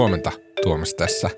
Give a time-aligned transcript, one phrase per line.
[0.00, 0.32] Huomenta
[0.62, 1.30] Tuomas tässä.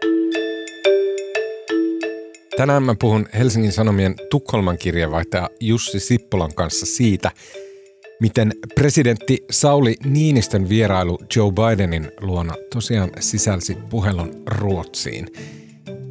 [2.56, 7.30] Tänään mä puhun Helsingin Sanomien Tukholman kirjeenvaihtaja Jussi Sippolan kanssa siitä,
[8.20, 15.26] miten presidentti Sauli Niinistön vierailu Joe Bidenin luona tosiaan sisälsi puhelun Ruotsiin.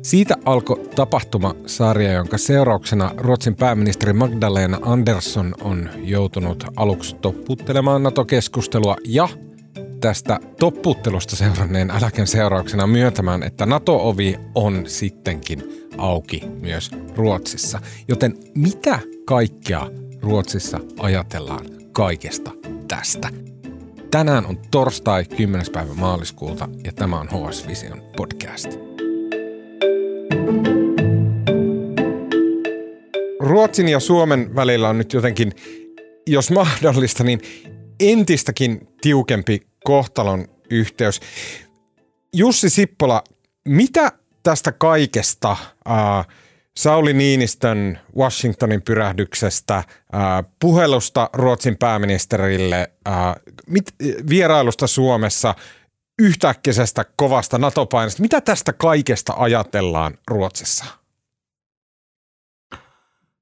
[0.02, 9.30] Siitä alkoi tapahtumasarja, jonka seurauksena Ruotsin pääministeri Magdalena Andersson on joutunut aluksi topputtelemaan NATO-keskustelua ja
[10.02, 15.64] tästä topputtelusta seuranneen äläkän seurauksena myöntämään, että NATO-ovi on sittenkin
[15.98, 17.80] auki myös Ruotsissa.
[18.08, 19.88] Joten mitä kaikkea
[20.22, 22.52] Ruotsissa ajatellaan kaikesta
[22.88, 23.30] tästä?
[24.12, 25.66] Tänään on torstai 10.
[25.74, 28.80] päivä maaliskuuta ja tämä on HS Vision podcast.
[33.40, 35.52] Ruotsin ja Suomen välillä on nyt jotenkin,
[36.28, 37.42] jos mahdollista, niin
[38.00, 41.20] entistäkin tiukempi kohtalon yhteys.
[42.34, 43.24] Jussi Sippola,
[43.66, 44.12] mitä
[44.44, 46.28] tästä kaikesta äh,
[46.78, 49.86] Sauli Niinistön Washingtonin pyrähdyksestä, äh,
[50.60, 53.36] puhelusta Ruotsin pääministerille, äh,
[53.68, 53.86] mit,
[54.30, 55.56] vierailusta Suomessa,
[56.22, 60.86] yhtäkkisestä kovasta NATO-painosta, mitä tästä kaikesta ajatellaan Ruotsissa?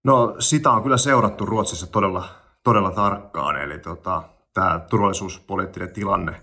[0.03, 2.29] No sitä on kyllä seurattu Ruotsissa todella,
[2.63, 6.41] todella tarkkaan, eli tota, tämä turvallisuuspoliittinen tilanne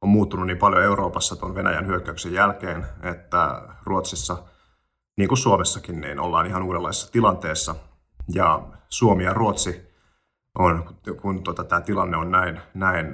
[0.00, 4.42] on muuttunut niin paljon Euroopassa tuon Venäjän hyökkäyksen jälkeen, että Ruotsissa,
[5.16, 7.74] niin kuin Suomessakin, niin ollaan ihan uudenlaisessa tilanteessa.
[8.34, 9.88] Ja Suomi ja Ruotsi,
[10.58, 13.06] on, kun tota, tämä tilanne on näin, näin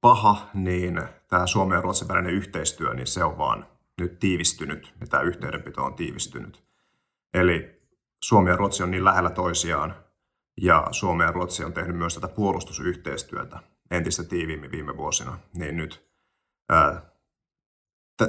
[0.00, 3.66] paha, niin tämä Suomen ja Ruotsin välinen yhteistyö, niin se on vaan
[4.00, 6.64] nyt tiivistynyt ja tämä yhteydenpito on tiivistynyt.
[7.34, 7.82] Eli
[8.22, 9.94] Suomi ja Ruotsi on niin lähellä toisiaan,
[10.60, 13.58] ja Suomi ja Ruotsi on tehnyt myös tätä puolustusyhteistyötä
[13.90, 16.10] entistä tiiviimmin viime vuosina, niin nyt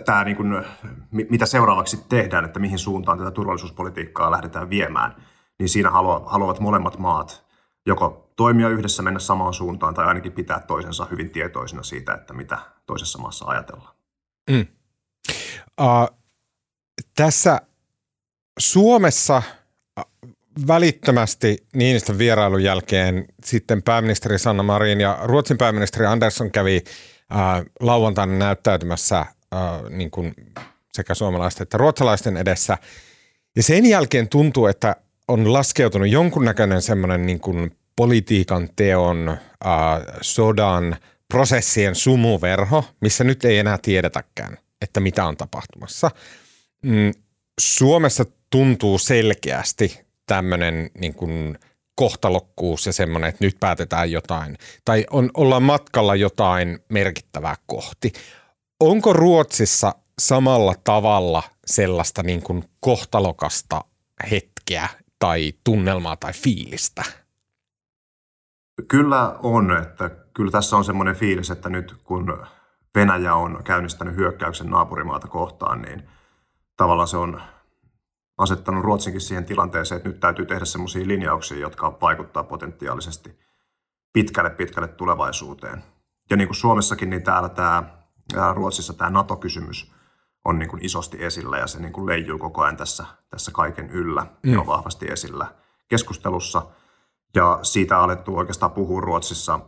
[0.05, 0.65] tämä niin kuin,
[1.11, 5.15] mitä seuraavaksi tehdään, että mihin suuntaan tätä turvallisuuspolitiikkaa lähdetään viemään,
[5.59, 7.45] niin siinä haluavat molemmat maat
[7.85, 12.57] joko toimia yhdessä, mennä samaan suuntaan tai ainakin pitää toisensa hyvin tietoisina siitä, että mitä
[12.85, 13.95] toisessa maassa ajatellaan.
[14.49, 14.67] Mm.
[15.81, 16.17] Uh,
[17.15, 17.61] tässä
[18.59, 19.41] Suomessa–
[20.67, 26.83] välittömästi Niinistön vierailun jälkeen sitten pääministeri Sanna Marin ja Ruotsin pääministeri Andersson kävi
[27.31, 29.29] äh, lauantaina näyttäytymässä äh,
[29.89, 30.33] niin kuin
[30.93, 32.77] sekä suomalaisten että ruotsalaisten edessä.
[33.55, 34.95] Ja sen jälkeen tuntuu, että
[35.27, 39.37] on laskeutunut jonkunnäköinen semmoinen niin kuin politiikan teon, äh,
[40.21, 40.95] sodan,
[41.27, 46.11] prosessien sumuverho, missä nyt ei enää tiedetäkään, että mitä on tapahtumassa.
[46.81, 47.11] Mm,
[47.59, 51.59] Suomessa tuntuu selkeästi tämmöinen niin kuin
[51.95, 58.13] kohtalokkuus ja semmoinen, että nyt päätetään jotain tai on, ollaan matkalla jotain merkittävää kohti.
[58.79, 63.81] Onko Ruotsissa samalla tavalla sellaista niin kuin kohtalokasta
[64.31, 64.89] hetkeä
[65.19, 67.03] tai tunnelmaa tai fiilistä?
[68.87, 72.45] Kyllä on, että kyllä tässä on semmoinen fiilis, että nyt kun
[72.95, 76.09] Venäjä on käynnistänyt hyökkäyksen naapurimaata kohtaan, niin
[76.77, 77.41] tavallaan se on
[78.43, 83.39] asettanut Ruotsinkin siihen tilanteeseen, että nyt täytyy tehdä sellaisia linjauksia, jotka vaikuttaa potentiaalisesti
[84.13, 85.83] pitkälle pitkälle tulevaisuuteen.
[86.29, 87.83] Ja niin kuin Suomessakin, niin täällä tämä,
[88.53, 89.93] Ruotsissa tämä NATO-kysymys
[90.45, 93.89] on niin kuin isosti esillä ja se niin kuin leijuu koko ajan tässä, tässä kaiken
[93.89, 94.53] yllä mm.
[94.53, 95.47] ja on vahvasti esillä
[95.87, 96.65] keskustelussa.
[97.35, 99.59] Ja siitä alettu oikeastaan puhua Ruotsissa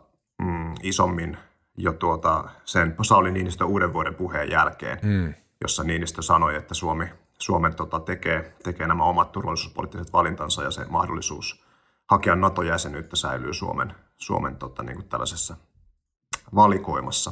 [0.41, 1.37] mm, isommin
[1.77, 5.33] jo tuota, sen Sauli Niinistön uuden vuoden puheen jälkeen, mm.
[5.61, 7.05] jossa Niinistö sanoi, että Suomi
[7.45, 11.65] Suomen tota, tekee, tekee nämä omat turvallisuuspoliittiset valintansa ja se mahdollisuus
[12.09, 15.55] hakea NATO-jäsenyyttä säilyy Suomen, Suomen tota, niin kuin tällaisessa
[16.55, 17.31] valikoimassa.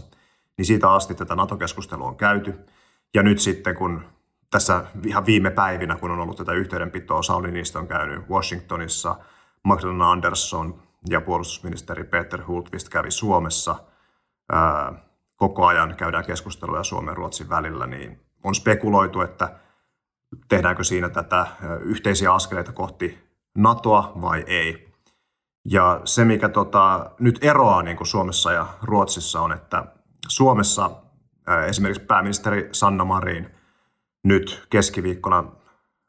[0.58, 2.60] Niin siitä asti tätä NATO-keskustelua on käyty.
[3.14, 4.06] Ja nyt sitten, kun
[4.52, 9.16] tässä ihan viime päivinä, kun on ollut tätä yhteydenpitoa, Sauli Niinistö on käynyt Washingtonissa,
[9.64, 13.76] Magdalena Andersson ja puolustusministeri Peter Hultqvist kävi Suomessa.
[14.52, 14.94] Ää,
[15.36, 19.64] koko ajan käydään keskusteluja Suomen ja Ruotsin välillä, niin on spekuloitu, että
[20.50, 21.48] tehdäänkö siinä tätä
[21.82, 23.20] yhteisiä askeleita kohti
[23.58, 24.94] NATOa vai ei.
[25.66, 29.86] Ja se, mikä tota, nyt eroaa niin kuin Suomessa ja Ruotsissa on, että
[30.28, 30.92] Suomessa
[31.68, 33.50] esimerkiksi pääministeri Sanna Marin
[34.24, 35.44] nyt keskiviikkona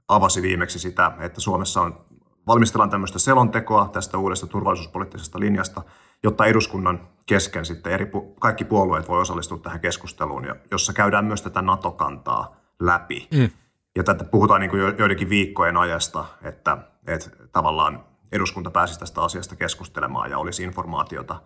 [0.09, 2.05] avasi viimeksi sitä, että Suomessa on,
[2.47, 5.83] valmistellaan tämmöistä selontekoa tästä uudesta turvallisuuspoliittisesta linjasta,
[6.23, 8.11] jotta eduskunnan kesken sitten eri,
[8.41, 13.29] kaikki puolueet voi osallistua tähän keskusteluun, jossa käydään myös tätä NATO-kantaa läpi.
[13.35, 13.51] Mm.
[13.97, 19.57] Ja tätä puhutaan niin kuin joidenkin viikkojen ajasta, että, että tavallaan eduskunta pääsisi tästä asiasta
[19.57, 21.41] keskustelemaan ja olisi informaatiota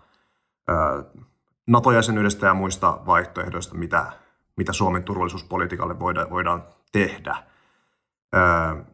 [1.66, 4.12] NATO-jäsenyydestä ja muista vaihtoehdoista, mitä,
[4.56, 6.62] mitä Suomen turvallisuuspolitiikalle voida, voidaan
[6.92, 7.36] tehdä.
[8.34, 8.84] Öö,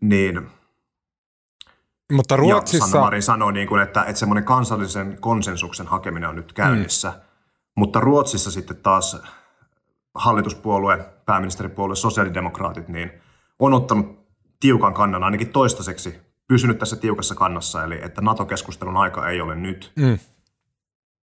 [0.00, 0.50] niin
[2.12, 2.84] mutta Ruotsissa...
[2.84, 7.08] Ja Sanna Marin sanoi, niin kuin, että, että semmoinen kansallisen konsensuksen hakeminen on nyt käynnissä.
[7.10, 7.20] Mm.
[7.74, 9.22] Mutta Ruotsissa sitten taas
[10.14, 13.10] hallituspuolue, pääministeripuolue, sosiaalidemokraatit, niin
[13.58, 14.20] on ottanut
[14.60, 19.92] tiukan kannan ainakin toistaiseksi, pysynyt tässä tiukassa kannassa, eli että NATO-keskustelun aika ei ole nyt.
[19.96, 20.18] Mm.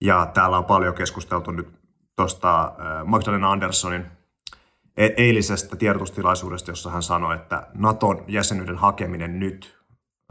[0.01, 1.68] Ja täällä on paljon keskusteltu nyt
[2.16, 4.06] tuosta äh, Magdalena Anderssonin
[4.98, 9.78] e-, eilisestä tiedotustilaisuudesta, jossa hän sanoi, että Naton jäsenyyden hakeminen nyt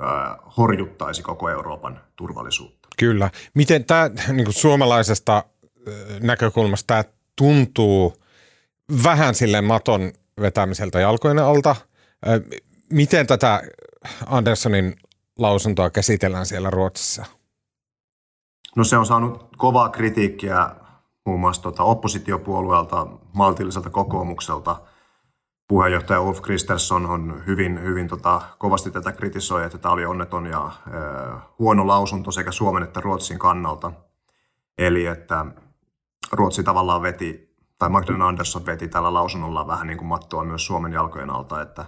[0.02, 2.88] äh, horjuttaisi koko Euroopan turvallisuutta.
[2.99, 3.31] Kyllä.
[3.55, 7.05] Miten tämä niin suomalaisesta äh, näkökulmasta tämä
[7.37, 8.25] tuntuu
[9.05, 11.77] vähän sille maton vetämiseltä jalkojen alta?
[12.93, 13.62] Miten tätä
[14.27, 14.97] Anderssonin
[15.38, 17.25] lausuntoa käsitellään siellä Ruotsissa?
[18.77, 20.71] No se on saanut kovaa kritiikkiä
[21.27, 24.81] muun muassa tuota oppositiopuolueelta, maltilliselta kokoomukselta.
[25.69, 30.71] Puheenjohtaja Ulf Kristersson on hyvin, hyvin tota, kovasti tätä kritisoi, että tämä oli onneton ja
[30.87, 33.93] ö, huono lausunto sekä Suomen että Ruotsin kannalta.
[34.79, 35.47] Eli että
[36.33, 37.46] Ruotsi tavallaan veti,
[37.78, 41.84] tai Magdalena Andersson veti tällä lausunnolla vähän niin kuin mattoa myös Suomen jalkojen alta, että,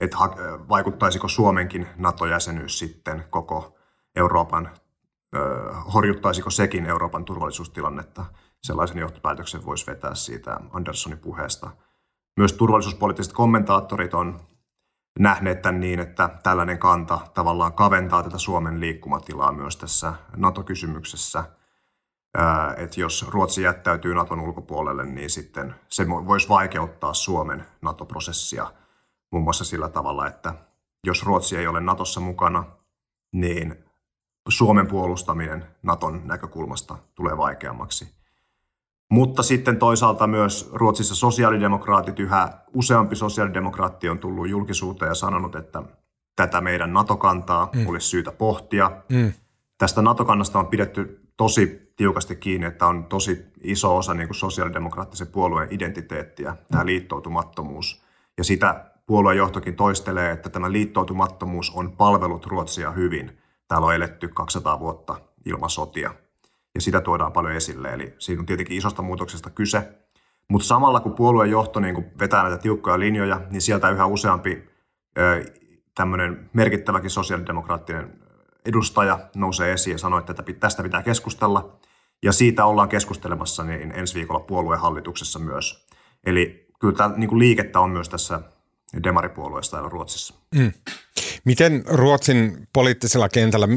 [0.00, 0.16] että
[0.68, 3.76] vaikuttaisiko Suomenkin NATO-jäsenyys sitten koko
[4.16, 4.70] Euroopan,
[5.94, 8.24] horjuttaisiko sekin Euroopan turvallisuustilannetta
[8.62, 11.70] sellaisen johtopäätöksen voisi vetää siitä Anderssonin puheesta.
[12.36, 14.40] Myös turvallisuuspoliittiset kommentaattorit on
[15.18, 21.44] nähneet tämän niin, että tällainen kanta tavallaan kaventaa tätä Suomen liikkumatilaa myös tässä NATO-kysymyksessä.
[22.76, 28.72] Että jos Ruotsi jättäytyy Naton ulkopuolelle, niin sitten se voisi vaikeuttaa Suomen NATO-prosessia
[29.32, 30.54] muun muassa sillä tavalla, että
[31.04, 32.64] jos Ruotsi ei ole Natossa mukana,
[33.32, 33.84] niin
[34.48, 38.14] Suomen puolustaminen Naton näkökulmasta tulee vaikeammaksi.
[39.10, 45.82] Mutta sitten toisaalta myös Ruotsissa sosiaalidemokraatit, yhä useampi sosiaalidemokraatti on tullut julkisuuteen ja sanonut, että
[46.36, 47.86] tätä meidän NATO-kantaa mm.
[47.86, 48.92] olisi syytä pohtia.
[49.08, 49.32] Mm.
[49.78, 55.26] Tästä NATO-kannasta on pidetty tosi tiukasti kiinni, että on tosi iso osa niin kuin sosiaalidemokraattisen
[55.26, 58.02] puolueen identiteettiä, tämä liittoutumattomuus.
[58.38, 63.38] Ja sitä puolueen johtokin toistelee, että tämä liittoutumattomuus on palvelut Ruotsia hyvin.
[63.68, 66.14] Täällä on eletty 200 vuotta ilman sotia
[66.74, 67.88] ja sitä tuodaan paljon esille.
[67.88, 69.88] Eli siinä on tietenkin isosta muutoksesta kyse.
[70.48, 74.70] Mutta samalla kun puolueen johto niin kun vetää näitä tiukkoja linjoja, niin sieltä yhä useampi
[75.94, 78.22] tämmöinen merkittäväkin sosiaalidemokraattinen
[78.64, 81.80] edustaja nousee esiin ja sanoo, että tästä pitää keskustella.
[82.22, 85.86] Ja siitä ollaan keskustelemassa niin ensi viikolla puoluehallituksessa myös.
[86.26, 88.40] Eli kyllä tämä niin liikettä on myös tässä
[89.04, 90.34] demaripuolueessa täällä Ruotsissa.
[90.54, 90.72] Mm.
[91.44, 93.68] Miten Ruotsin poliittisella kentällä,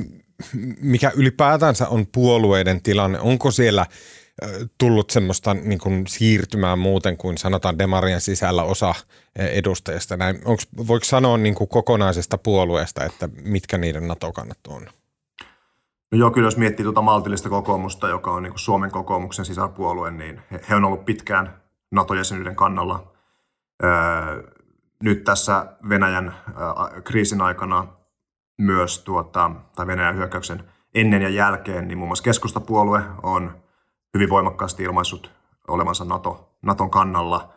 [0.82, 3.20] mikä ylipäätänsä on puolueiden tilanne?
[3.20, 3.86] Onko siellä
[4.78, 8.96] tullut semmoista niin kuin siirtymää muuten kuin sanotaan demarien sisällä osa
[9.36, 10.18] edustajista?
[10.18, 14.88] Näin, onks, voiko sanoa niin kuin kokonaisesta puolueesta, että mitkä niiden NATO-kannat on?
[16.14, 20.42] No joo, kyllä jos miettii tuota maltillista kokoomusta, joka on niin Suomen kokoomuksen sisäpuolue, niin
[20.52, 21.62] he, he on ollut pitkään
[21.92, 23.12] NATO-jäsenyyden kannalla.
[23.84, 24.44] Öö,
[25.04, 27.88] nyt tässä Venäjän äh, kriisin aikana
[28.58, 30.64] myös tuota, tai Venäjän hyökkäyksen
[30.94, 33.58] ennen ja jälkeen, niin muun muassa keskustapuolue on
[34.14, 35.32] hyvin voimakkaasti ilmaissut
[35.68, 37.54] olevansa NATO, Naton kannalla,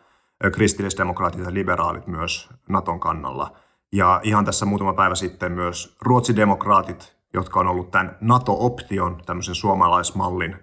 [0.53, 3.57] kristillisdemokraatit ja liberaalit myös Naton kannalla.
[3.91, 10.55] Ja ihan tässä muutama päivä sitten myös ruotsidemokraatit, jotka on ollut tämän NATO-option, tämmöisen suomalaismallin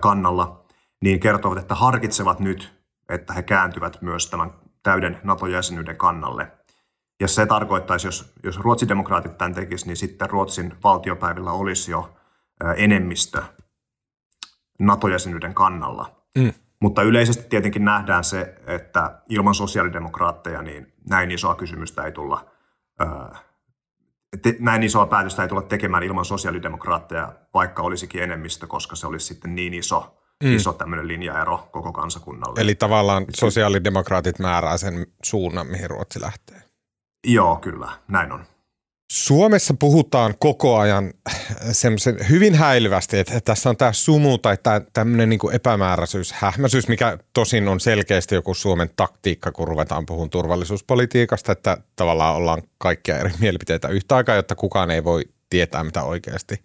[0.00, 0.64] kannalla,
[1.02, 4.50] niin kertovat, että harkitsevat nyt, että he kääntyvät myös tämän
[4.82, 6.52] täyden NATO-jäsenyyden kannalle.
[7.20, 12.14] Ja se tarkoittaisi, jos, jos ruotsidemokraatit tämän tekisivät, niin sitten Ruotsin valtiopäivillä olisi jo
[12.76, 13.42] enemmistö
[14.78, 16.16] NATO-jäsenyyden kannalla.
[16.38, 16.52] Mm.
[16.80, 22.50] Mutta yleisesti tietenkin nähdään se, että ilman sosiaalidemokraatteja niin näin isoa kysymystä ei tulla,
[24.42, 29.26] te, näin isoa päätöstä ei tulla tekemään ilman sosiaalidemokraatteja, vaikka olisikin enemmistö, koska se olisi
[29.26, 30.14] sitten niin iso
[30.44, 30.56] mm.
[30.56, 32.60] iso tämmöinen linjaero koko kansakunnalle.
[32.60, 36.62] Eli tavallaan sosiaalidemokraatit määrää sen suunnan, mihin Ruotsi lähtee.
[37.26, 38.44] Joo, kyllä, näin on.
[39.14, 41.12] Suomessa puhutaan koko ajan
[41.72, 44.56] semmoisen hyvin häilyvästi, että tässä on tämä sumu tai
[44.92, 51.52] tämmöinen niin epämääräisyys, hähmäisyys, mikä tosin on selkeästi joku Suomen taktiikka, kun ruvetaan puhumaan turvallisuuspolitiikasta,
[51.52, 56.62] että tavallaan ollaan kaikkia eri mielipiteitä yhtä aikaa, jotta kukaan ei voi tietää, mitä oikeasti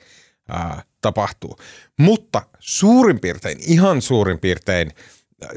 [0.47, 1.55] ää, tapahtuu.
[1.99, 4.91] Mutta suurin piirtein, ihan suurin piirtein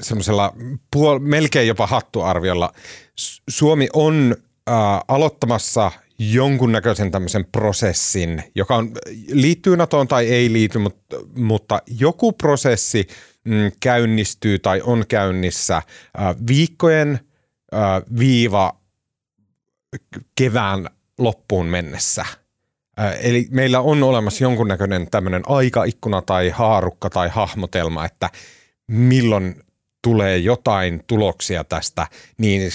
[0.00, 0.54] semmoisella
[0.96, 2.72] puol- melkein jopa hattuarviolla
[3.48, 8.92] Suomi on ää, aloittamassa jonkunnäköisen tämmöisen prosessin, joka on,
[9.32, 13.06] liittyy NATOon tai ei liity, mutta, mutta joku prosessi,
[13.44, 15.84] mm, käynnistyy tai on käynnissä äh,
[16.46, 17.20] viikkojen
[17.74, 18.76] äh, viiva
[20.34, 20.88] kevään
[21.18, 22.24] loppuun mennessä.
[23.00, 28.30] Äh, eli meillä on olemassa jonkunnäköinen tämmöinen aikaikkuna tai haarukka tai hahmotelma, että
[28.88, 29.62] milloin
[30.02, 32.06] tulee jotain tuloksia tästä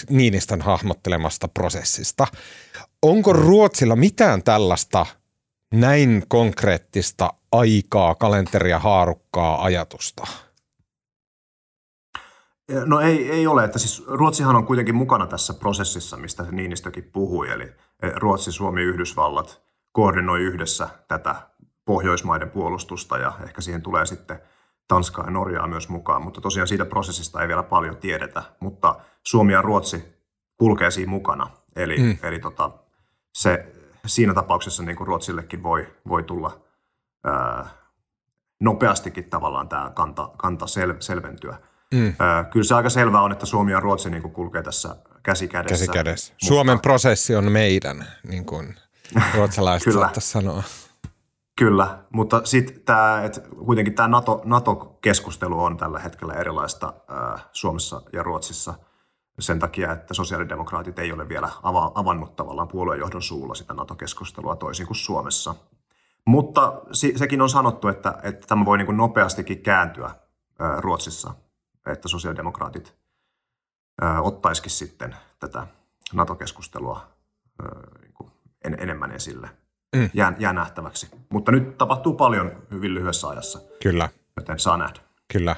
[0.09, 2.27] Niinistön hahmottelemasta prosessista.
[3.01, 5.05] Onko Ruotsilla mitään tällaista
[5.73, 10.27] näin konkreettista aikaa, kalenteria, haarukkaa, ajatusta?
[12.85, 17.03] No ei, ei ole, että siis Ruotsihan on kuitenkin mukana tässä prosessissa, mistä se Niinistökin
[17.03, 17.71] puhui, eli
[18.15, 21.35] Ruotsi, Suomi, Yhdysvallat koordinoi yhdessä tätä
[21.85, 24.39] Pohjoismaiden puolustusta ja ehkä siihen tulee sitten
[24.87, 29.53] Tanskaa ja Norjaa myös mukaan, mutta tosiaan siitä prosessista ei vielä paljon tiedetä, mutta Suomi
[29.53, 30.17] ja Ruotsi
[30.57, 32.17] kulkee siinä mukana, eli, mm.
[32.23, 32.71] eli tota,
[33.33, 33.73] se,
[34.05, 36.61] siinä tapauksessa niin kuin Ruotsillekin voi, voi tulla
[37.23, 37.65] ää,
[38.59, 41.57] nopeastikin tavallaan tämä kanta, kanta sel, selventyä.
[41.93, 42.13] Mm.
[42.19, 45.47] Ää, kyllä se aika selvää on, että Suomi ja Ruotsi niin kuin kulkee tässä käsi
[45.47, 45.85] kädessä.
[45.85, 46.33] Käsi kädessä.
[46.33, 46.45] Mutta...
[46.45, 48.75] Suomen prosessi on meidän, niin kuin
[49.35, 50.63] ruotsalaiset saattaisi sanoa.
[51.57, 58.01] Kyllä, mutta sitten tämä, että kuitenkin tämä NATO, NATO-keskustelu on tällä hetkellä erilaista ää, Suomessa
[58.13, 58.73] ja Ruotsissa
[59.39, 64.87] sen takia, että sosiaalidemokraatit ei ole vielä ava, avannut tavallaan puoluejohdon suulla sitä NATO-keskustelua toisin
[64.87, 65.55] kuin Suomessa.
[66.25, 70.11] Mutta se, sekin on sanottu, että, että tämä voi niin kuin nopeastikin kääntyä
[70.59, 71.33] ää, Ruotsissa,
[71.85, 72.95] että sosiaalidemokraatit
[74.01, 75.67] ää, ottaisikin sitten tätä
[76.13, 77.07] NATO-keskustelua
[77.63, 78.31] ää, niin kuin
[78.65, 79.49] en, enemmän esille–
[79.95, 80.09] mm.
[80.13, 81.09] jää, jää nähtäväksi.
[81.29, 83.59] Mutta nyt tapahtuu paljon hyvin lyhyessä ajassa.
[83.83, 84.09] Kyllä.
[84.37, 84.99] Joten saa nähdä.
[85.33, 85.55] Kyllä.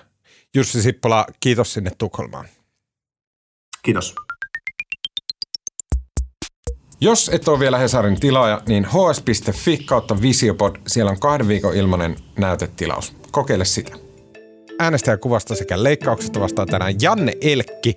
[0.56, 2.46] Jussi Sippola, kiitos sinne Tukholmaan.
[3.84, 4.16] Kiitos.
[7.02, 12.16] Jos et ole vielä Hesarin tilaaja, niin hs.fi kautta Visiopod, siellä on kahden viikon ilmainen
[12.38, 13.16] näytetilaus.
[13.32, 14.09] Kokeile sitä.
[14.80, 17.96] Äänestäjäkuvasta sekä leikkauksesta vastaa tänään Janne Elkki.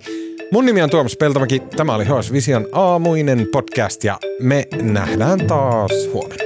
[0.51, 5.91] Mun nimi on Tuomas Peltomäki, tämä oli HS Vision aamuinen podcast ja me nähdään taas
[6.13, 6.43] huomenna.